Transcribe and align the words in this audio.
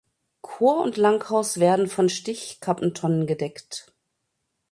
Chor 0.41 0.81
und 0.83 0.97
Langhaus 0.97 1.59
werden 1.59 1.87
von 1.87 2.09
Stichkappentonnen 2.09 3.27
gedeckt. 3.27 3.93